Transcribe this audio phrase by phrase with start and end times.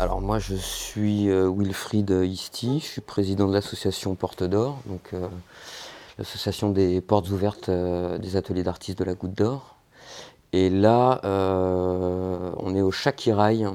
[0.00, 5.10] Alors moi je suis euh, Wilfried Isti, je suis président de l'association Porte d'Or, donc
[5.12, 5.28] euh,
[6.16, 9.76] l'association des portes ouvertes euh, des ateliers d'artistes de la Goutte d'Or.
[10.54, 13.68] Et là on est au Chakirail,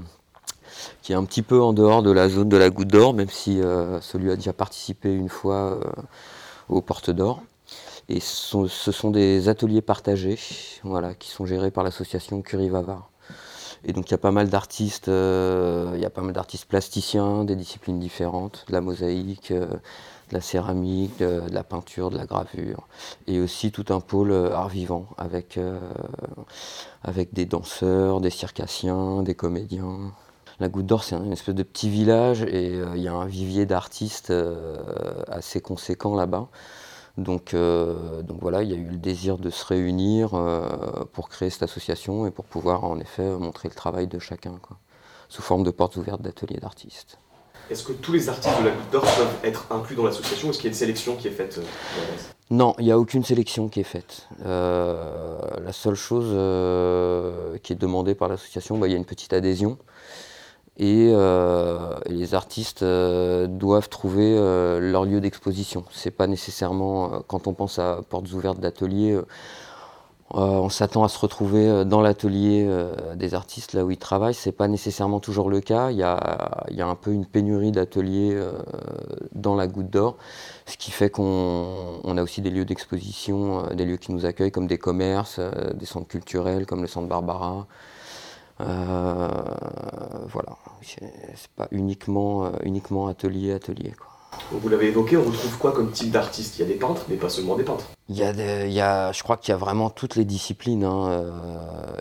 [1.03, 3.29] qui est un petit peu en dehors de la zone de la Goutte d'Or, même
[3.29, 3.61] si
[4.01, 5.79] celui a déjà participé une fois
[6.69, 7.43] aux Portes d'Or.
[8.09, 10.39] Et ce sont, des ateliers partagés,
[10.83, 13.11] voilà, qui sont gérés par l'association Curie Vavar.
[13.87, 16.65] Et donc il y a pas mal d'artistes, euh, il y a pas mal d'artistes
[16.65, 22.17] plasticiens, des disciplines différentes, de la mosaïque, euh, de la céramique, de, la peinture, de
[22.17, 22.87] la gravure,
[23.27, 25.59] et aussi tout un pôle euh, art vivant avec,
[27.03, 30.11] avec des danseurs, des circassiens, des comédiens.
[30.59, 33.65] La Goutte d'Or, c'est une espèce de petit village et il y a un vivier
[33.65, 34.33] d'artistes
[35.27, 36.47] assez conséquent là-bas.
[37.17, 41.29] Donc, euh, donc voilà, il y a eu le désir de se réunir euh, pour
[41.29, 44.55] créer cette association et pour pouvoir en effet montrer le travail de chacun,
[45.29, 47.17] sous forme de portes ouvertes d'ateliers d'artistes.
[47.71, 50.57] Est-ce que tous les artistes de la Goutte d'Or peuvent être inclus dans l'association Est-ce
[50.57, 51.63] qu'il y a une sélection qui est faite euh,
[52.51, 54.27] Non, il n'y a aucune sélection qui est faite.
[54.43, 56.31] la seule chose
[57.63, 59.77] qui est demandée par l'association, bah, il y a une petite adhésion.
[60.81, 65.85] Euh, et, les artistes euh, doivent trouver euh, leur lieu d'exposition.
[65.91, 69.19] C'est pas nécessairement quand on pense à portes ouvertes d'ateliers,
[70.31, 72.67] on s'attend à se retrouver dans l'atelier
[73.15, 74.33] des artistes là où ils travaillent.
[74.33, 75.91] C'est pas nécessairement toujours le cas.
[75.91, 78.37] Il y a, il y a un peu une pénurie d'ateliers
[79.33, 80.17] dans la Goutte d'Or,
[80.65, 84.67] ce qui fait qu'on a aussi des lieux d'exposition, des lieux qui nous accueillent comme
[84.67, 85.39] des commerces,
[85.75, 87.67] des centres culturels comme le Centre Barbara.
[88.61, 89.27] Euh,
[90.27, 93.91] voilà, c'est pas uniquement, euh, uniquement atelier, atelier.
[93.91, 94.07] Quoi.
[94.51, 96.57] Vous l'avez évoqué, on retrouve quoi comme type d'artiste?
[96.57, 97.85] Il y a des peintres, mais pas seulement des peintres.
[98.07, 98.31] Il y a,
[98.65, 100.83] il y a je crois qu'il y a vraiment toutes les disciplines.
[100.83, 101.07] Hein.
[101.09, 101.31] Euh,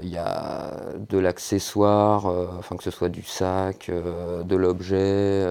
[0.02, 0.74] il y a
[1.08, 2.26] de l'accessoire,
[2.58, 5.46] enfin que ce soit du sac, de l'objet,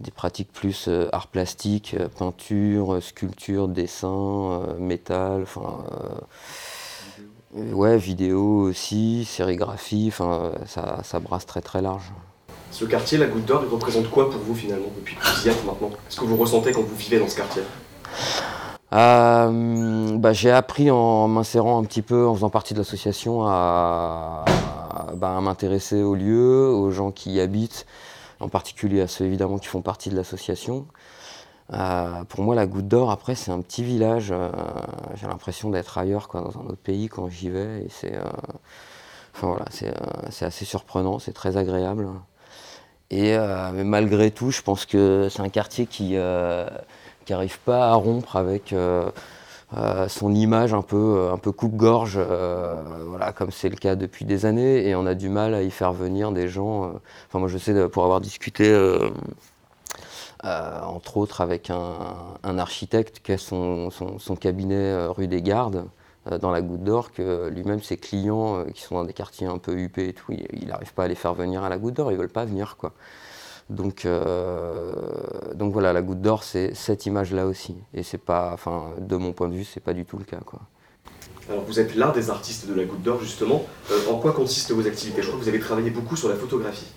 [0.00, 5.84] des pratiques plus art plastique, peinture, sculpture, dessin, métal, enfin
[7.54, 12.10] Ouais, vidéo aussi, sérigraphie, enfin, ça, ça, brasse très très large.
[12.70, 15.50] Ce quartier, la Goutte d'Or, il représente quoi pour vous finalement, depuis que vous y
[15.50, 15.90] êtes maintenant?
[15.90, 17.62] Qu'est-ce que vous ressentez quand vous vivez dans ce quartier?
[18.94, 24.46] Euh, bah, J'ai appris en m'insérant un petit peu, en faisant partie de l'association, à,
[25.14, 27.84] bah, à m'intéresser aux lieux, aux gens qui y habitent,
[28.40, 30.86] en particulier à ceux évidemment qui font partie de l'association.
[31.72, 34.30] Euh, pour moi, la Goutte d'Or, après, c'est un petit village.
[34.32, 34.50] Euh,
[35.14, 37.84] j'ai l'impression d'être ailleurs, quoi, dans un autre pays quand j'y vais.
[37.84, 38.22] Et c'est, euh,
[39.40, 42.08] voilà, c'est, assez surprenant, c'est très agréable.
[43.10, 43.36] Et
[43.74, 46.14] mais malgré tout, je pense que c'est un quartier qui
[47.28, 48.74] n'arrive pas à rompre avec
[50.08, 52.18] son image un peu, un peu coupe-gorge,
[53.06, 54.88] voilà, comme c'est le cas depuis des années.
[54.88, 56.92] Et on a du mal à y faire venir des gens.
[57.28, 58.72] Enfin, moi, je sais pour avoir discuté
[60.44, 63.90] euh, entre autres avec un, architecte qui a son,
[64.40, 65.86] cabinet euh, rue des Gardes
[66.30, 69.58] euh, dans la Goutte d'Or, que lui-même ses clients qui sont dans des quartiers un
[69.58, 72.10] peu huppés et tout, il n'arrive pas à les faire venir à la Goutte d'Or,
[72.10, 72.92] ils veulent pas venir quoi.
[73.70, 74.06] Donc,
[75.54, 77.76] donc voilà, la Goutte d'Or, c'est cette image-là aussi.
[77.94, 80.40] Et c'est pas, enfin, de mon point de vue, c'est pas du tout le cas
[80.44, 80.60] quoi.
[81.48, 83.64] Alors vous êtes l'un des artistes de la Goutte d'Or justement.
[84.10, 85.22] en quoi consistent vos activités?
[85.22, 86.88] Je crois que vous avez travaillé beaucoup sur la photographie.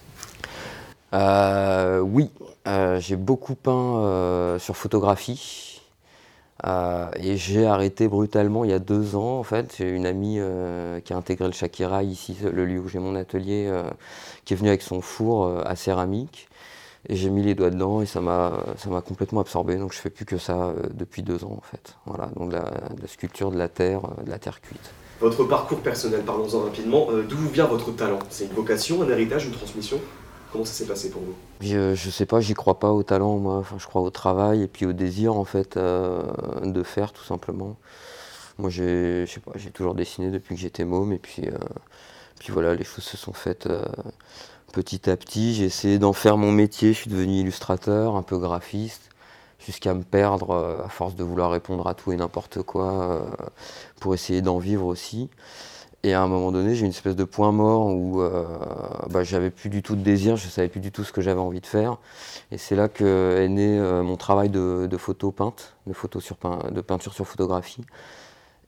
[2.01, 2.29] Oui,
[2.67, 5.81] euh, j'ai beaucoup peint euh, sur photographie
[6.65, 9.75] euh, et j'ai arrêté brutalement il y a deux ans en fait.
[9.77, 10.39] J'ai une amie
[11.03, 13.71] qui a intégré le Shakira ici, le lieu où j'ai mon atelier,
[14.45, 16.47] qui est venue avec son four à céramique
[17.07, 19.75] et j'ai mis les doigts dedans et ça m'a complètement absorbé.
[19.75, 21.95] Donc je fais plus que ça depuis deux ans en fait.
[22.05, 24.91] Voilà, donc la, la sculpture de la terre, de la terre cuite.
[25.21, 27.07] Votre parcours personnel, parlons-en rapidement.
[27.29, 28.19] D'où vient votre talent?
[28.29, 29.99] C'est une vocation, un héritage, une transmission?
[30.55, 31.35] Comment ça s'est passé pour vous?
[31.59, 33.57] Je, je, sais pas, j'y crois pas au talent, moi.
[33.57, 36.23] Enfin, je crois au travail et puis au désir, en fait, euh,
[36.61, 37.75] de faire, tout simplement.
[38.57, 39.25] Moi, j'ai,
[39.73, 41.57] toujours dessiné depuis que j'étais môme et puis, euh,
[42.39, 43.83] puis voilà, les choses se sont faites euh,
[44.71, 45.55] petit à petit.
[45.55, 46.93] J'ai essayé d'en faire mon métier.
[46.93, 49.09] Je suis devenu illustrateur, un peu graphiste,
[49.59, 53.27] jusqu'à me perdre à force de vouloir répondre à tout et n'importe quoi
[53.99, 55.29] pour essayer d'en vivre aussi.
[56.05, 58.45] Et à un moment donné, j'ai une espèce de point mort où euh,
[59.09, 61.39] bah, j'avais plus du tout de désir, je savais plus du tout ce que j'avais
[61.39, 61.97] envie de faire.
[62.51, 66.37] Et c'est là que est né euh, mon travail de, photo peinte, de, photo sur
[66.37, 67.81] peinture sur photographie.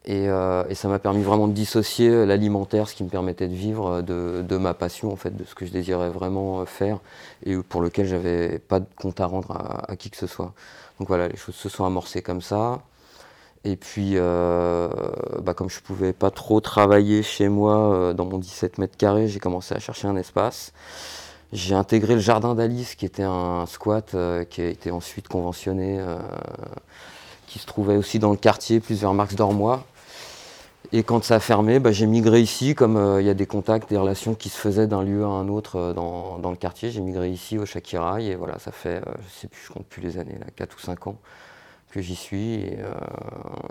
[0.10, 4.02] Euh, et, ça m'a permis vraiment de dissocier l'alimentaire, ce qui me permettait de vivre
[4.02, 6.98] de, ma passion, en fait, de ce que je désirais vraiment faire
[7.46, 10.54] et pour lequel j'avais pas de compte à rendre à qui que ce soit.
[10.98, 12.82] Donc voilà, les choses se sont amorcées comme ça.
[13.64, 18.98] Et puis, bah, comme je pouvais pas trop travailler chez moi dans mon 17 mètres
[18.98, 20.72] carrés, j'ai commencé à chercher un espace.
[21.54, 24.16] J'ai intégré le jardin d'Alice, qui était un squat
[24.50, 26.02] qui a été ensuite conventionné,
[27.48, 29.84] qui se trouvait aussi dans le quartier, plus vers Marx d'Ormois.
[30.94, 33.46] Et quand ça a fermé, bah, j'ai migré ici, comme euh, il y a des
[33.46, 36.92] contacts, des relations qui se faisaient d'un lieu à un autre euh, dans, le quartier.
[36.92, 39.86] J'ai migré ici au Shakiraï et voilà, ça fait, euh, je sais plus, je compte
[39.86, 41.18] plus les années, là, 4 ou 5 ans
[41.98, 42.78] que j'y suis et,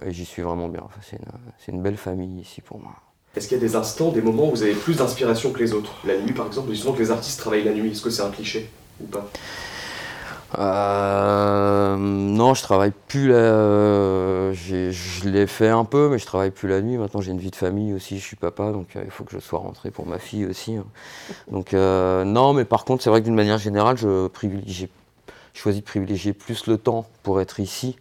[0.08, 0.82] j'y suis vraiment bien.
[1.00, 2.90] c'est, une, belle famille ici pour moi.
[3.37, 5.73] Est-ce qu'il y a des instants, des moments où vous avez plus d'inspiration que les
[5.73, 5.93] autres?
[6.05, 8.31] La nuit par exemple, souvent que les artistes travaillent la nuit, est-ce que c'est un
[8.31, 8.69] cliché
[9.00, 9.31] ou pas?
[10.58, 13.28] Euh, non, je travaille plus.
[13.28, 14.52] La...
[14.52, 16.96] Je l'ai fait un peu, mais je travaille plus la nuit.
[16.96, 18.19] Maintenant, j'ai une vie de famille aussi.
[18.19, 20.75] Je suis papa, donc euh, il faut que je sois rentré pour ma fille aussi.
[20.75, 20.87] Hein.
[21.52, 24.88] Donc euh, non, mais par contre, c'est vrai que d'une manière générale, je privilégie,
[25.52, 27.96] je choisis de privilégier plus le temps pour être ici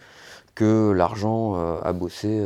[0.56, 2.44] que l'argent à bosser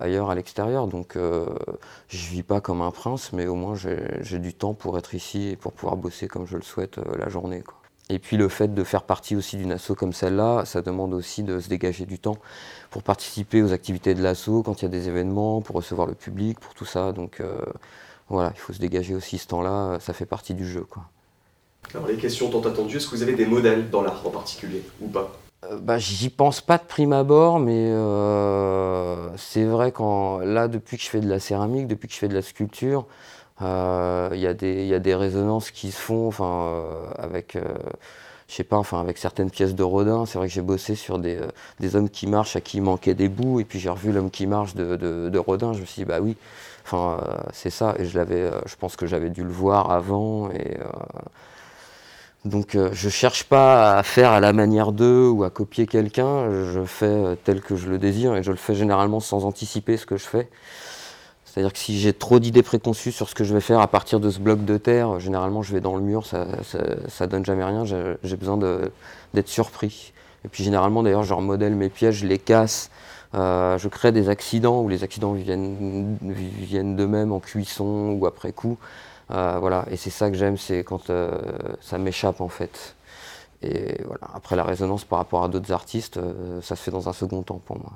[0.00, 0.88] ailleurs à l'extérieur.
[0.88, 5.14] Donc je vis pas comme un prince, mais au moins j'ai du temps pour être
[5.14, 7.62] ici et pour pouvoir bosser comme je le souhaite la journée.
[8.08, 11.42] Et puis le fait de faire partie aussi d'une asso comme celle-là, ça demande aussi
[11.42, 12.36] de se dégager du temps
[12.90, 16.14] pour participer aux activités de l'asso quand il y a des événements, pour recevoir le
[16.14, 17.12] public, pour tout ça.
[17.12, 17.58] Donc euh,
[18.28, 20.84] voilà, il faut se dégager aussi ce temps-là, ça fait partie du jeu.
[21.94, 24.82] Alors les questions tant attendues, est-ce que vous avez des modèles dans l'art en particulier
[25.00, 25.32] ou pas?
[25.32, 30.96] euh, bah, J'y pense pas de prime abord, mais euh, c'est vrai quand là, depuis
[30.96, 33.06] que je fais de la céramique, depuis que je fais de la sculpture,
[33.60, 37.62] il euh, y, y, a des résonances qui se font euh, avec, euh,
[38.68, 40.26] pas, avec certaines pièces de Rodin.
[40.26, 41.38] C'est vrai que j'ai bossé sur des,
[41.78, 44.30] des, hommes qui marchent à qui il manquait des bouts, et puis j'ai revu l'homme
[44.30, 45.74] qui marche de, de, Rodin.
[45.74, 46.36] Je me suis dit, bah oui,
[47.52, 47.94] c'est ça.
[47.98, 50.50] Et je, l'avais, je pense que j'avais dû le voir avant.
[50.50, 50.76] Et,
[52.44, 56.84] donc je cherche pas à faire à la manière d'eux ou à copier quelqu'un, je
[56.84, 60.16] fais tel que je le désire et je le fais généralement sans anticiper ce que
[60.16, 60.48] je fais.
[61.44, 64.20] C'est-à-dire que si j'ai trop d'idées préconçues sur ce que je vais faire à partir
[64.20, 66.46] de ce bloc de terre, généralement je vais dans le mur, ça,
[67.08, 68.58] ça, donne jamais rien, j'ai besoin
[69.34, 70.12] d'être surpris.
[70.44, 72.90] Et puis généralement d'ailleurs je remodèle mes pièges, je les casse,
[73.34, 78.52] euh, je crée des accidents où les accidents viennent, viennent d'eux-mêmes en cuisson ou après
[78.52, 78.78] coup.
[79.32, 81.30] Euh, voilà, et c'est ça que j'aime, c'est quand euh,
[81.80, 82.94] ça m'échappe en fait.
[83.62, 86.18] Et voilà, après la résonance par rapport à d'autres artistes,
[86.62, 87.92] ça se fait dans un second temps pour moi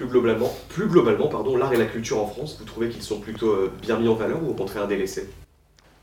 [0.00, 3.20] plus globalement, plus globalement pardon, l'art et la culture en France, vous trouvez qu'ils sont
[3.20, 5.28] plutôt euh, bien mis en valeur ou au contraire délaissés?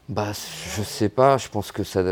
[0.09, 1.37] Bah, je sais pas.
[1.37, 2.03] Je pense que ça,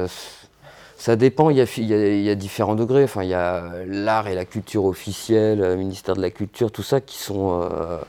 [0.98, 1.50] ça dépend.
[1.50, 3.04] Il y, a, il, y a, différents degrés.
[3.04, 6.84] Enfin, il y a l'art et la culture officielle, le ministère de la Culture, tout
[6.84, 8.00] ça qui sont euh,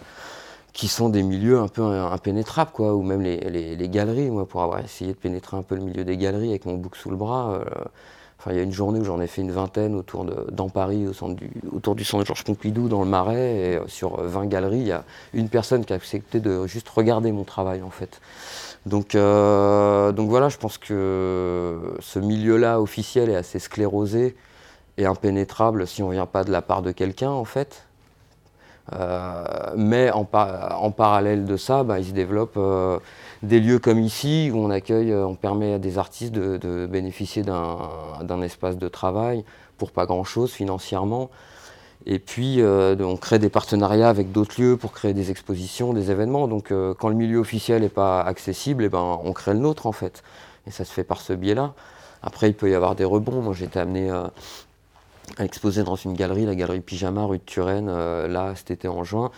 [0.77, 2.95] qui sont des milieux un peu impénétrables, quoi.
[2.95, 4.31] Ou même les, galeries.
[4.31, 6.97] Moi, pour avoir essayé de pénétrer un peu le milieu des galeries avec mon bouc
[6.97, 7.55] sous le bras.
[7.55, 7.65] Euh,
[8.51, 11.07] il y a une journée où j'en ai fait une vingtaine autour de, dans Paris,
[11.73, 13.57] autour du centre Georges Pompidou, dans le Marais.
[13.57, 16.67] Et euh, sur 20 euh, galeries, il y a une personne qui a accepté de
[16.67, 18.21] juste regarder mon travail, en fait.
[18.85, 24.37] Donc, euh, donc voilà, je pense que ce milieu-là officiel est assez sclérosé
[24.99, 27.86] et impénétrable si on ne vient pas de la part de quelqu'un, en fait.
[29.77, 32.59] Mais en, parallèle de ça, bah, il se développe
[33.43, 37.43] des lieux comme ici où on accueille, euh, on permet à des artistes de, bénéficier
[37.43, 39.45] d'un espace de travail
[39.79, 41.31] pour pas grand-chose financièrement.
[42.07, 46.11] Et puis, euh, on crée des partenariats avec d'autres lieux pour créer des expositions, des
[46.11, 46.47] événements.
[46.47, 49.87] Donc, euh, quand le milieu officiel n'est pas accessible, eh ben, on crée le nôtre,
[49.87, 50.23] en fait.
[50.67, 51.75] Et ça se fait par ce biais-là.
[52.23, 53.43] Après, il peut y avoir des rebonds.
[53.43, 54.31] Moi, j'ai été amené à
[55.39, 59.31] exposer dans une galerie, la galerie Pyjama, rue de Turenne, là, cet été en juin.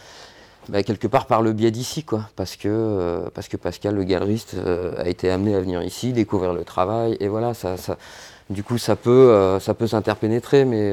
[0.68, 2.28] Bah, quelque part par le biais d'ici, quoi.
[2.36, 6.12] Parce que, euh, parce que Pascal, le galeriste, euh, a été amené à venir ici,
[6.12, 7.76] découvrir le travail, et voilà, ça,
[8.50, 10.92] du coup, ça peut, euh, ça peut s'interpénétrer, mais,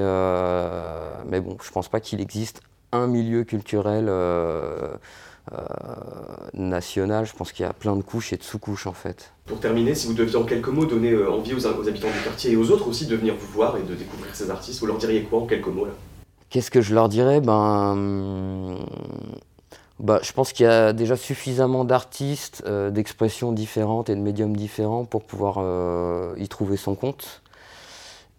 [1.26, 2.62] mais bon, je pense pas qu'il existe
[2.94, 4.10] un milieu culturel
[6.54, 7.26] national.
[7.26, 9.32] Je pense qu'il y a plein de couches et de sous-couches, en fait.
[9.46, 12.52] Pour terminer, si vous deviez en quelques mots donner envie aux, aux, habitants du quartier
[12.52, 14.98] et aux autres aussi de venir vous voir et de découvrir ces artistes, vous leur
[14.98, 15.94] diriez quoi en quelques mots là?
[16.50, 17.42] Qu'est-ce que je leur dirais?
[17.42, 18.78] Ben
[20.00, 24.56] bah, je pense qu'il y a déjà suffisamment d'artistes, euh, d'expressions différentes et de médiums
[24.56, 27.42] différents pour pouvoir euh, y trouver son compte.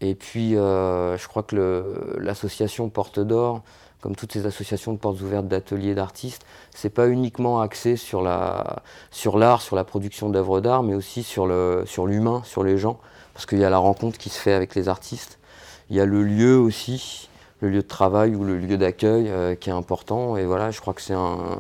[0.03, 3.63] Et puis, euh, je crois que l'association Porte d'Or,
[4.07, 8.83] comme toutes ces associations de portes ouvertes d'ateliers d'artistes, c'est pas uniquement axé sur l'art,
[9.11, 13.01] sur, sur la production d'œuvres d'art, mais aussi sur l'humain, sur, sur les gens,
[13.35, 15.41] parce qu'il y a la rencontre qui se fait avec les artistes.
[15.91, 19.57] Il y a le lieu aussi, le lieu de travail ou le lieu d'accueil euh,
[19.57, 20.37] qui est important.
[20.37, 21.59] Et voilà, je crois que c'est un,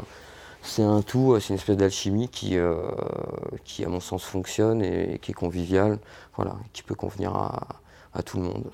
[0.78, 2.76] un tout, euh, c'est une espèce d'alchimie qui, euh,
[3.64, 5.98] qui, à mon sens, fonctionne et, qui est convivial,
[6.36, 7.66] voilà, qui peut convenir à,
[8.14, 8.70] à tout le monde.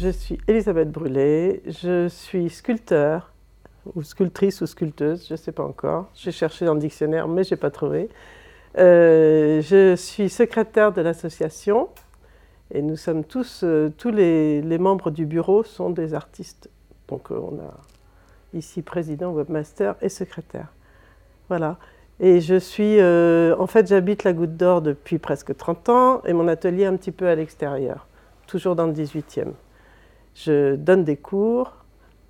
[0.00, 3.34] Je suis Elisabeth Brûlé, je suis sculpteur,
[3.94, 6.08] ou sculptrice ou sculpteuse, je ne sais pas encore.
[6.14, 8.08] J'ai cherché dans le dictionnaire, mais je n'ai pas trouvé.
[8.78, 11.90] Euh, je suis secrétaire de l'association
[12.72, 16.70] et nous sommes tous, euh, tous les, membres du bureau sont des artistes.
[17.08, 17.74] Donc euh, on a
[18.54, 20.72] ici président, webmaster et secrétaire.
[21.50, 21.76] Voilà.
[22.20, 26.48] Et je suis, en fait, j'habite la Goutte d'Or depuis presque 30 ans et mon
[26.48, 28.06] atelier un petit peu à l'extérieur,
[28.46, 29.52] toujours dans le 18e.
[30.34, 31.84] Je donne des cours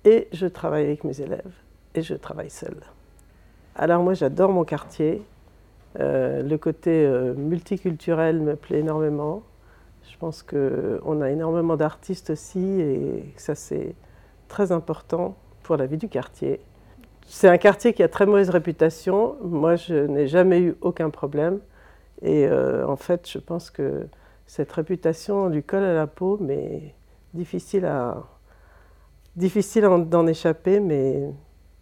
[0.05, 1.53] et je travaille avec mes élèves
[1.95, 2.81] et je travaille seule.
[3.75, 5.21] Alors moi, j'adore mon quartier.
[5.99, 9.43] Euh, le côté euh, multiculturel me plaît énormément.
[10.09, 13.93] Je pense qu'on a énormément d'artistes aussi et ça c'est
[14.47, 16.59] très important pour la vie du quartier.
[17.27, 19.35] C'est un quartier qui a très mauvaise réputation.
[19.43, 21.59] Moi, je n'ai jamais eu aucun problème.
[22.21, 24.07] Et euh, en fait, je pense que
[24.47, 26.93] cette réputation lui colle à la peau, mais
[27.33, 28.23] difficile à
[29.35, 31.31] difficile d'en échapper, mais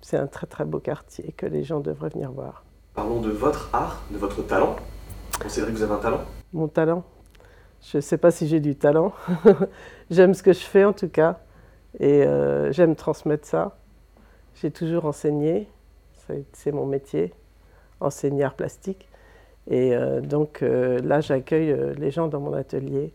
[0.01, 2.63] c'est un très très beau quartier que les gens devraient venir voir.
[2.93, 4.75] Parlons de votre art, de votre talent.
[5.47, 6.21] Cédric, vous avez un talent?
[6.53, 7.03] Mon talent?
[7.81, 9.13] Je ne sais pas si j'ai du talent.
[10.09, 11.39] j'aime ce que je fais en tout cas.
[11.99, 13.77] Et euh, j'aime transmettre ça.
[14.55, 15.67] J'ai toujours enseigné.
[16.53, 17.33] C'est mon métier,
[17.99, 19.07] enseigner art plastique.
[19.67, 23.13] Et euh, donc euh, là, j'accueille les gens dans mon atelier.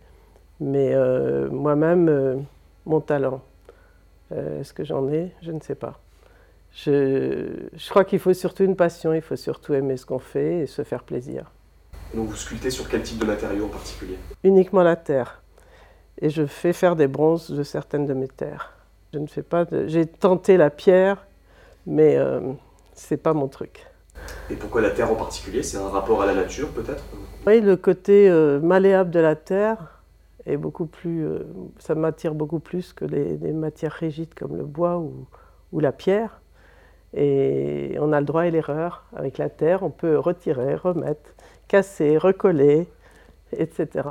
[0.64, 0.94] Mais
[1.50, 2.46] moi-même,
[2.86, 3.42] mon talent,
[4.30, 5.32] est-ce que j'en ai?
[5.42, 6.00] Je ne sais pas.
[6.74, 10.66] Je, crois qu'il faut surtout une passion, il faut surtout aimer ce qu'on fait et
[10.66, 11.50] se faire plaisir.
[12.14, 14.18] Donc vous sculptez sur quel type de matériau en particulier?
[14.42, 15.42] Uniquement la terre.
[16.20, 18.72] Et je fais faire des bronzes de certaines de mes terres.
[19.12, 21.26] Je ne fais pas J'ai tenté la pierre,
[21.86, 22.40] mais euh,
[22.92, 23.86] c'est pas mon truc.
[24.50, 25.62] Et pourquoi la terre en particulier?
[25.62, 27.04] C'est un rapport à la nature peut-être?
[27.46, 29.93] Oui, le côté euh, malléable de la terre
[30.46, 31.26] est beaucoup plus.
[31.26, 31.44] Euh,
[31.78, 36.40] ça m'attire beaucoup plus que les, matières rigides comme le bois ou la pierre.
[37.16, 39.04] Et on a le droit à l'erreur.
[39.14, 41.34] Avec la terre, on peut retirer, remettre,
[41.68, 42.88] casser, recoller,
[43.52, 44.08] etc.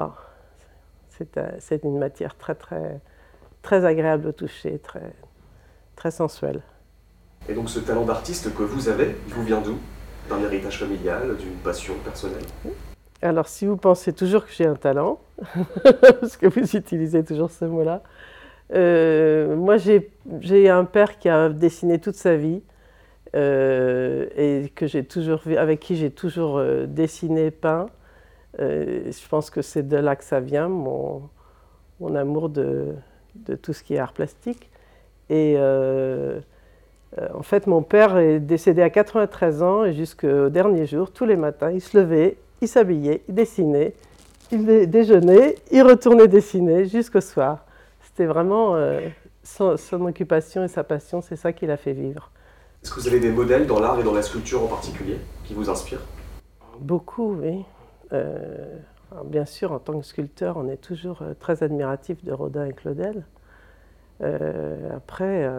[1.60, 3.00] C'est une matière très, très,
[3.62, 5.14] très agréable au toucher, très,
[5.96, 6.62] très sensuelle.
[7.50, 9.78] Et donc ce talent d'artiste que vous avez, il vous vient d'où?
[10.30, 12.46] D'un héritage familial, d'une passion personnelle?
[13.24, 15.22] Alors si vous pensez toujours que j'ai un talent,
[16.20, 18.04] parce que vous utilisez toujours ce mot-là,
[18.76, 22.62] euh, moi j'ai un père qui a dessiné toute sa vie
[23.34, 27.86] euh, et que toujours avec qui j'ai toujours euh, dessiné, peint.
[28.60, 31.30] Je pense que c'est de là que ça vient, mon,
[32.16, 32.94] amour de,
[33.62, 34.70] tout ce qui est art plastique.
[35.30, 41.26] Et en fait, mon père est décédé à 93 ans et jusqu'au dernier jour, tous
[41.26, 43.94] les matins, il se levait, il s'habillait, il dessinait,
[44.52, 47.66] il déjeunait, il retournait dessiner jusqu'au soir.
[48.02, 48.76] C'était vraiment
[49.44, 52.32] son, son, occupation et sa passion, c'est ça qui l'a fait vivre.
[52.84, 55.54] Est-ce que vous avez des modèles dans l'art et dans la sculpture en particulier qui
[55.54, 56.06] vous inspirent?
[56.80, 57.64] Beaucoup, oui.
[58.12, 58.78] Euh,
[59.26, 62.74] bien sûr, en tant que sculpteur, on est toujours euh, très admiratif de Rodin et
[62.74, 63.26] Claudel.
[64.22, 65.50] Euh, après,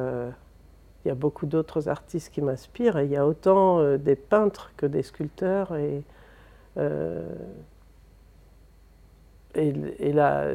[1.04, 3.00] il y a beaucoup d'autres artistes qui m'inspirent.
[3.00, 5.74] il y a autant des peintres que des sculpteurs.
[5.76, 6.02] Et,
[9.54, 9.72] et,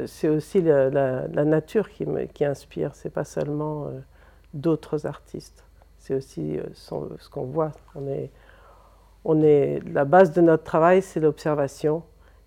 [0.06, 3.88] c'est aussi la, nature qui, me, qui inspire, c'est pas seulement
[4.52, 5.64] d'autres artistes
[6.00, 7.72] c'est aussi euh, ce qu'on voit.
[7.94, 8.30] On est,
[9.24, 12.02] on est, la base de notre travail, c'est l'observation.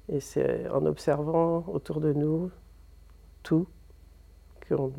[0.09, 2.51] Et c'est en observant autour de nous
[3.41, 3.67] tout
[4.67, 4.91] qu'on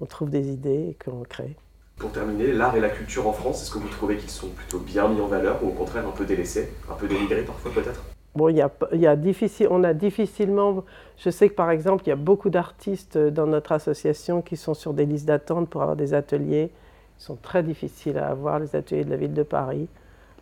[0.00, 1.56] on, trouve des idées et qu'on crée.
[1.98, 4.78] Pour terminer, l'art et la culture en France, est-ce que vous trouvez qu'ils sont plutôt
[4.78, 8.04] bien mis en valeur ou au contraire un peu délaissés, un peu dénigrés parfois peut-être?
[8.36, 10.84] Bon, y a, y a difficile, on a difficilement.
[11.16, 14.74] Je sais que par exemple, il y a beaucoup d'artistes dans notre association qui sont
[14.74, 16.70] sur des listes d'attente pour avoir des ateliers.
[17.18, 19.88] Ils sont très difficiles à avoir, les ateliers de la ville de Paris.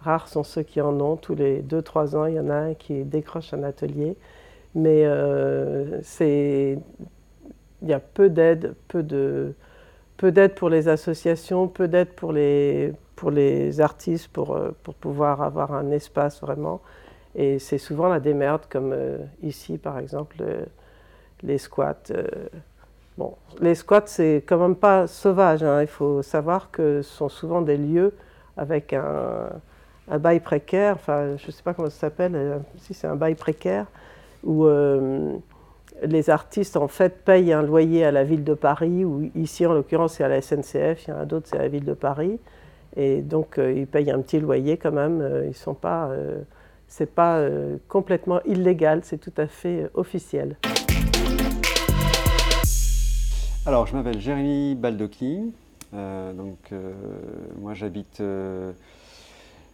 [0.03, 1.17] Rares sont ceux qui en ont.
[1.17, 4.15] Tous les 2-3 ans, il y en a un qui décroche un atelier.
[4.75, 9.55] Mais euh, il y a peu d'aide, peu de,
[10.17, 14.95] peu d'aide pour les associations, peu d'aide pour les, pour les artistes pour, euh, pour
[14.95, 16.81] pouvoir avoir un espace vraiment.
[17.35, 20.37] Et c'est souvent la démerde, comme euh, ici par exemple,
[21.43, 22.13] les squats.
[23.19, 25.63] Bon, les squats, c'est quand même pas sauvage.
[25.63, 25.81] Hein.
[25.81, 28.13] Il faut savoir que ce sont souvent des lieux
[28.59, 29.49] avec un,
[30.19, 33.35] bail précaire, enfin, je ne sais pas comment ça s'appelle, euh, si c'est un bail
[33.35, 33.87] précaire,
[34.45, 35.37] où euh,
[36.03, 39.73] les artistes, en fait, payent un loyer à la ville de Paris, ou ici, en
[39.73, 41.95] l'occurrence, c'est à la SNCF, il y en a d'autres, c'est à la ville de
[41.95, 42.39] Paris.
[42.97, 45.45] Et donc, euh, ils payent un petit loyer quand même.
[45.47, 46.11] ils sont pas.
[46.89, 47.47] c'est pas
[47.89, 50.57] complètement illégal, c'est tout à fait officiel.
[53.67, 55.53] Alors, je m'appelle Jérémy Baldocky.
[55.93, 56.73] donc,
[57.61, 58.23] moi, j'habite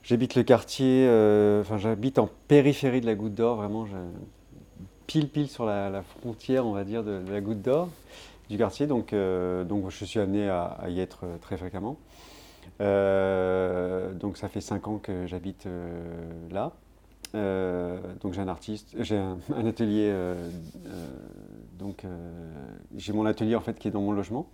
[0.02, 1.06] J'habite le quartier,
[1.60, 3.86] enfin j'habite en périphérie de la Goutte d'Or, vraiment
[5.06, 7.88] pile pile sur la, frontière, on va dire, de, la Goutte d'Or
[8.48, 8.86] du quartier.
[8.86, 11.96] Donc, donc je suis amené à, y être très fréquemment.
[12.80, 15.66] donc ça fait cinq ans que j'habite
[16.50, 16.72] là.
[17.34, 20.50] Euh, donc j'ai un artiste, j'ai un, atelier, euh,
[20.86, 21.06] euh,
[21.78, 22.04] donc
[22.96, 24.46] j'ai mon atelier en fait qui est dans mon logement.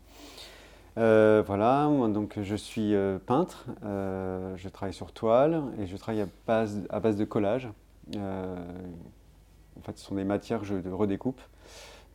[0.96, 2.94] voilà, donc je suis
[3.26, 7.68] peintre, je travaille sur toile et je travaille à base, à base de collage.
[9.78, 11.40] En fait, ce sont des matières que je redécoupe.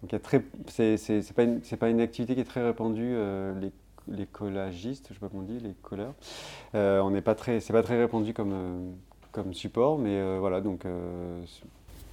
[0.02, 0.20] Donc
[0.68, 1.46] c'est pas,
[1.80, 3.16] pas une activité qui est très répandue,
[3.62, 3.72] les,
[4.10, 6.14] les, collagistes, je sais pas comment on dit, les colleurs.
[6.74, 8.96] on n'est pas très, c'est pas très répandu comme,
[9.34, 11.44] comme support, mais euh, voilà, donc euh,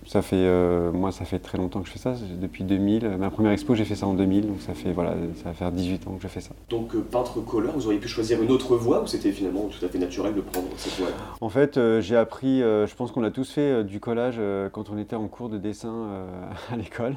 [0.06, 3.16] ça fait, euh, moi, ça fait très longtemps que je fais ça, depuis 2000.
[3.18, 5.70] Ma première expo, j'ai fait ça en 2000, donc ça fait, voilà, ça va faire
[5.70, 6.54] 18 ans que je fais ça.
[6.70, 9.98] Donc, peintre-colleur, vous auriez pu choisir une autre voie ou c'était finalement tout à fait
[9.98, 11.08] naturel de prendre cette voie
[11.40, 14.40] En fait, j'ai appris, je pense qu'on a tous fait du collage
[14.72, 16.08] quand on était en cours de dessin
[16.72, 17.16] à l'école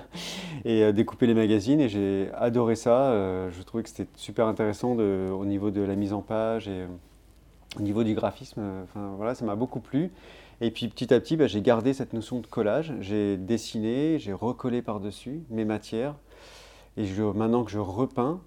[0.65, 3.13] et découper les magazines et j'ai adoré ça.
[3.49, 6.85] je trouvais que c'était super intéressant de, au niveau de la mise en page et
[7.79, 10.11] au niveau du graphisme, enfin, voilà, ça m'a beaucoup plu.
[10.63, 12.93] Et puis petit à petit, bah, j'ai gardé cette notion de collage.
[13.01, 16.15] J'ai dessiné, j'ai recollé par-dessus mes matières.
[16.96, 17.03] Et
[17.36, 18.39] maintenant que je repeins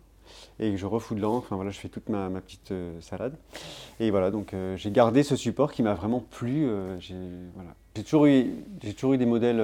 [0.58, 3.36] et que je refous de l'encre, voilà, je fais toute ma, petite euh, salade.
[4.00, 6.66] Et voilà, donc euh, j'ai gardé ce support qui m'a vraiment plu.
[6.66, 9.60] Euh, j'ai toujours, eu, des modèles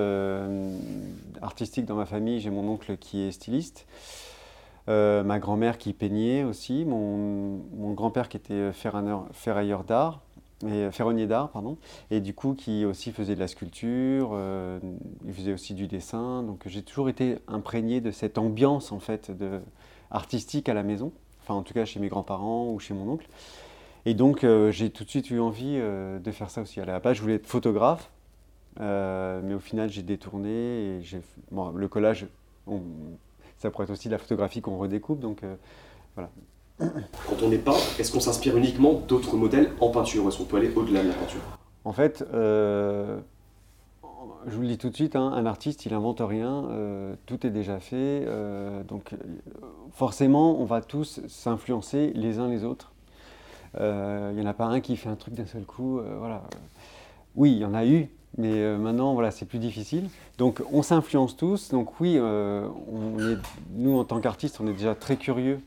[1.41, 2.39] artistiques dans ma famille.
[2.39, 3.87] J'ai mon oncle qui est styliste.
[4.89, 7.63] Ma grand-mère qui peignait aussi, mon,
[7.95, 10.21] grand-père qui était ferrailleur d'art,
[10.67, 11.77] et ferronnier d'art, pardon,
[12.11, 14.79] et du coup qui aussi faisait de la sculpture, euh,
[15.27, 19.31] il faisait aussi du dessin, donc j'ai toujours été imprégné de cette ambiance en fait
[19.31, 19.61] de,
[20.11, 23.29] artistique à la maison, enfin en tout cas chez mes grands-parents ou chez mon oncle,
[24.07, 26.81] et donc euh, j'ai tout de suite eu envie de faire ça aussi.
[26.81, 28.11] À la base je voulais être photographe,
[28.79, 31.03] mais au final j'ai détourné et
[31.53, 32.27] le collage,
[33.63, 35.21] ça pourrait être aussi la photographie qu'on redécoupe.
[35.21, 35.55] Donc euh,
[36.15, 36.31] voilà.
[36.79, 40.57] Quand on est peint, est-ce qu'on s'inspire uniquement d'autres modèles en peinture Est-ce qu'on peut
[40.57, 41.41] aller au-delà de la peinture?
[41.85, 43.19] En fait, euh,
[44.47, 47.47] je vous le dis tout de suite, hein, un artiste, il invente rien, euh, tout
[47.47, 48.27] est déjà fait.
[48.89, 49.15] donc
[49.93, 52.93] forcément, on va tous s'influencer les uns les autres.
[53.79, 56.01] Il n'y en a pas un qui fait un truc d'un seul coup.
[56.19, 56.43] voilà.
[57.35, 60.09] Oui, il y en a eu, mais euh, maintenant, voilà, c'est plus difficile.
[60.39, 61.71] Donc, on s'influence tous.
[61.71, 62.67] Donc, oui, euh,
[63.75, 65.61] nous, en tant qu'artistes, on est déjà très curieux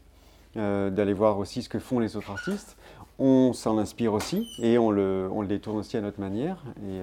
[0.58, 2.78] euh, d'aller voir aussi ce que font les autres artistes.
[3.18, 6.58] On s'en inspire aussi et on le, on le, détourne aussi à notre manière.
[6.89, 7.00] Et,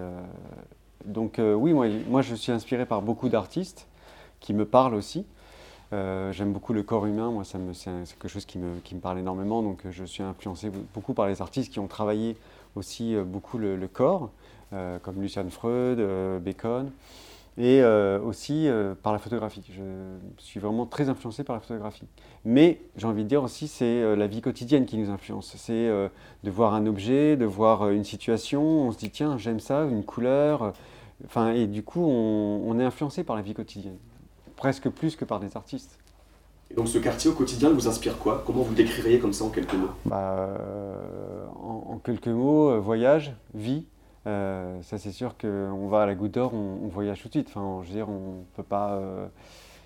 [1.07, 3.88] donc, oui, moi, moi, je suis inspiré par beaucoup d'artistes
[4.41, 5.25] qui me parlent aussi.
[5.91, 9.62] J'aime beaucoup le corps humain, moi, c'est quelque chose qui me, qui me, parle énormément.
[9.62, 12.37] Donc, je suis influencé beaucoup par les artistes qui ont travaillé
[12.77, 14.31] aussi beaucoup le, le corps.
[14.73, 16.91] Euh, comme Lucian Freud, euh, Bacon,
[17.59, 18.69] et euh, aussi
[19.03, 19.62] par la photographie.
[19.71, 19.83] Je
[20.38, 22.07] suis vraiment très influencé par la photographie.
[22.45, 25.55] Mais j'ai envie de dire aussi, c'est la vie quotidienne qui nous influence.
[25.57, 29.85] C'est de voir un objet, de voir une situation, on se dit tiens, j'aime ça,
[29.85, 30.73] une couleur.
[31.27, 33.99] Enfin, et du coup, on, est influencé par la vie quotidienne,
[34.57, 35.99] presque plus que par des artistes.
[36.71, 38.43] Et donc ce quartier au quotidien vous inspire quoi?
[38.47, 39.91] Comment vous décririez comme ça en quelques mots?
[40.07, 40.49] Bah,
[41.55, 43.85] en, quelques mots, voyage, vie,
[44.26, 47.48] euh, ça, c'est sûr qu'on va à la Goutte d'Or, on, voyage tout de suite.
[47.48, 48.92] Enfin, je veux dire, on peut pas.
[48.92, 49.26] Euh,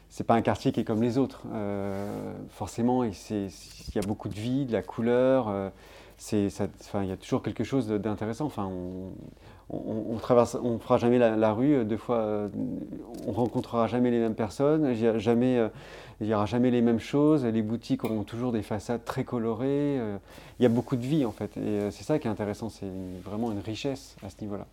[0.09, 1.43] c'est pas un quartier qui est comme les autres.
[1.53, 5.53] Euh, forcément, il y a beaucoup de vie, de la couleur.
[6.17, 6.49] c'est,
[6.81, 8.47] enfin, il y a toujours quelque chose d'intéressant.
[8.47, 9.13] Enfin, on,
[9.69, 12.49] on, on fera jamais la, rue deux fois.
[13.27, 14.95] on rencontrera jamais les mêmes personnes.
[15.19, 15.61] Jamais
[16.21, 19.99] il n'y aura jamais les mêmes choses, les boutiques auront toujours des façades très colorées,
[19.99, 20.17] euh,
[20.59, 22.71] il y a beaucoup de vie en fait, et euh, c'est ça qui est intéressant,
[22.71, 22.91] c'est
[23.23, 24.67] vraiment une richesse à ce niveau-là.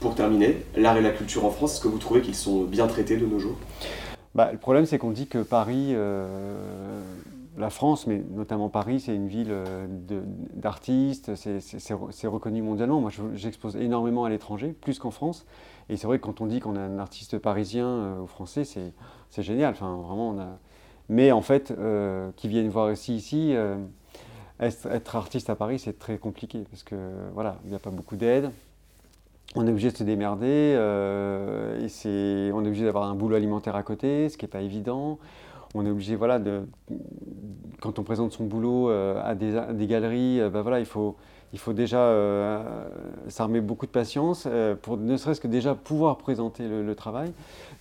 [0.00, 2.86] Pour terminer, l'art et la culture en France, est-ce que vous trouvez qu'ils sont bien
[2.86, 3.56] traités de nos jours?
[4.34, 7.02] Bah, Le problème c'est qu'on dit que Paris, euh,
[7.58, 9.54] la France, mais notamment Paris, c'est une ville
[10.54, 13.02] d'artistes, c'est reconnu mondialement.
[13.02, 15.44] Moi j'expose énormément à l'étranger, plus qu'en France,
[15.90, 19.42] et c'est vrai que quand on dit qu'on a un artiste parisien ou français, c'est
[19.42, 20.58] génial, enfin vraiment on a
[21.10, 23.76] mais en fait, euh, qui viennent voir aussi ici, euh,
[24.60, 26.94] être, artiste à Paris, c'est très compliqué parce que
[27.34, 28.52] voilà, il n'y a pas beaucoup d'aide.
[29.56, 30.46] On est obligé de se démerder
[30.76, 34.62] euh, et on est obligé d'avoir un boulot alimentaire à côté, ce qui n'est pas
[34.62, 35.18] évident.
[35.74, 36.40] On est obligé, voilà,
[37.80, 41.16] quand on présente son boulot à des, galeries, ben voilà, il faut,
[41.52, 42.14] il faut déjà
[43.28, 44.46] s'armer beaucoup de patience
[44.82, 47.32] pour ne serait-ce que déjà pouvoir présenter le, travail.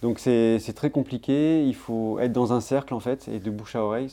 [0.02, 3.76] Donc c'est très compliqué, il faut être dans un cercle en fait et de bouche
[3.76, 4.12] à oreille.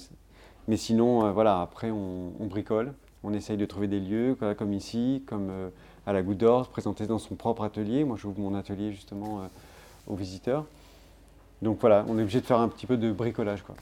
[0.69, 2.93] Mais sinon, voilà, après on, bricole,
[3.25, 5.51] on essaye de trouver des lieux comme ici, comme
[6.07, 8.05] à la Goutte d'Or, présenter dans son propre atelier.
[8.05, 9.49] Moi j'ouvre mon atelier justement
[10.07, 10.67] aux visiteurs.
[11.63, 13.63] Donc voilà, on est obligé de faire un petit peu de bricolage.
[13.63, 13.75] Quoi.